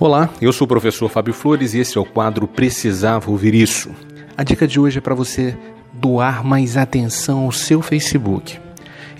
[0.00, 3.90] Olá, eu sou o professor Fábio Flores e esse é o quadro Precisava Ouvir Isso.
[4.34, 5.54] A dica de hoje é para você
[5.92, 8.58] doar mais atenção ao seu Facebook.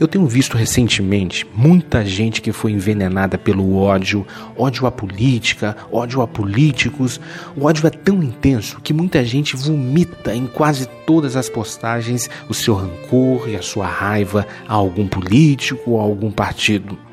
[0.01, 4.27] Eu tenho visto recentemente muita gente que foi envenenada pelo ódio,
[4.57, 7.21] ódio à política, ódio a políticos.
[7.55, 12.55] O ódio é tão intenso que muita gente vomita em quase todas as postagens o
[12.55, 17.10] seu rancor e a sua raiva a algum político ou a algum partido.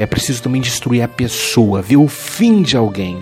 [0.00, 3.18] É preciso também destruir a pessoa, ver o fim de alguém.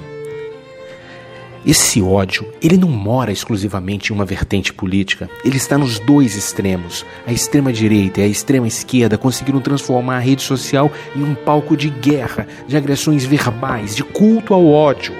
[1.66, 5.28] Esse ódio, ele não mora exclusivamente em uma vertente política.
[5.44, 7.04] Ele está nos dois extremos.
[7.26, 11.76] A extrema direita e a extrema esquerda conseguiram transformar a rede social em um palco
[11.76, 15.14] de guerra, de agressões verbais, de culto ao ódio.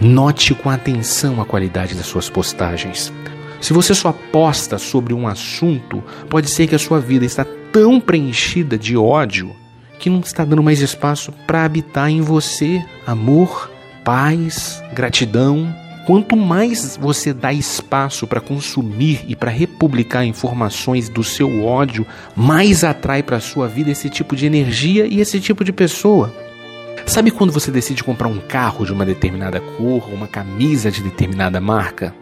[0.00, 3.12] Note com atenção a qualidade das suas postagens.
[3.60, 8.00] Se você só posta sobre um assunto, pode ser que a sua vida está tão
[8.00, 9.60] preenchida de ódio
[10.02, 13.70] que não está dando mais espaço para habitar em você amor,
[14.04, 15.72] paz, gratidão.
[16.04, 22.04] Quanto mais você dá espaço para consumir e para republicar informações do seu ódio,
[22.34, 26.34] mais atrai para a sua vida esse tipo de energia e esse tipo de pessoa.
[27.06, 31.60] Sabe quando você decide comprar um carro de uma determinada cor, uma camisa de determinada
[31.60, 32.12] marca?